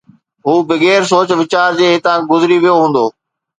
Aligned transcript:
هو 0.45 0.55
بغير 0.69 1.01
سوچ 1.11 1.29
ويچار 1.35 1.69
جي 1.79 1.85
هتان 1.93 2.19
گذري 2.31 2.57
ويو 2.59 2.75
هوندو 2.81 3.05